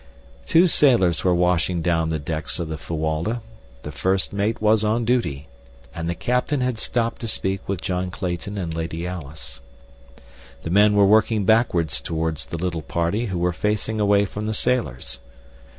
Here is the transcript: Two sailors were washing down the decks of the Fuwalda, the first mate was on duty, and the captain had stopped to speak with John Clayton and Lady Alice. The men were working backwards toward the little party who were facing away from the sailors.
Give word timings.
Two 0.47 0.65
sailors 0.65 1.23
were 1.23 1.35
washing 1.35 1.83
down 1.83 2.09
the 2.09 2.17
decks 2.17 2.57
of 2.57 2.69
the 2.69 2.77
Fuwalda, 2.79 3.39
the 3.83 3.91
first 3.91 4.33
mate 4.33 4.59
was 4.59 4.83
on 4.83 5.05
duty, 5.05 5.47
and 5.93 6.09
the 6.09 6.15
captain 6.15 6.59
had 6.61 6.79
stopped 6.79 7.21
to 7.21 7.27
speak 7.27 7.61
with 7.69 7.81
John 7.81 8.09
Clayton 8.09 8.57
and 8.57 8.73
Lady 8.73 9.05
Alice. 9.05 9.61
The 10.63 10.71
men 10.71 10.95
were 10.95 11.05
working 11.05 11.45
backwards 11.45 12.01
toward 12.01 12.37
the 12.37 12.57
little 12.57 12.81
party 12.81 13.27
who 13.27 13.37
were 13.37 13.53
facing 13.53 13.99
away 13.99 14.25
from 14.25 14.47
the 14.47 14.55
sailors. 14.55 15.19